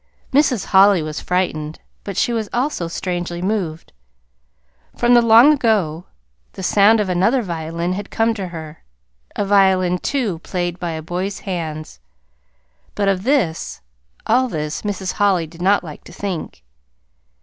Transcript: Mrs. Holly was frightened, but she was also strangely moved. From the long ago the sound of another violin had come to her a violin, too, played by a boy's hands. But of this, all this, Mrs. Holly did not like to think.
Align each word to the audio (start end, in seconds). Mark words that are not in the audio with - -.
Mrs. 0.33 0.65
Holly 0.65 1.03
was 1.03 1.21
frightened, 1.21 1.77
but 2.03 2.17
she 2.17 2.33
was 2.33 2.49
also 2.51 2.87
strangely 2.87 3.39
moved. 3.39 3.93
From 4.97 5.13
the 5.13 5.21
long 5.21 5.53
ago 5.53 6.05
the 6.53 6.63
sound 6.63 6.99
of 6.99 7.07
another 7.07 7.43
violin 7.43 7.93
had 7.93 8.09
come 8.09 8.33
to 8.33 8.47
her 8.47 8.83
a 9.35 9.45
violin, 9.45 9.99
too, 9.99 10.39
played 10.39 10.79
by 10.79 10.93
a 10.93 11.03
boy's 11.03 11.41
hands. 11.41 11.99
But 12.95 13.09
of 13.09 13.21
this, 13.21 13.81
all 14.25 14.47
this, 14.47 14.81
Mrs. 14.81 15.11
Holly 15.11 15.45
did 15.45 15.61
not 15.61 15.83
like 15.83 16.03
to 16.05 16.11
think. 16.13 16.63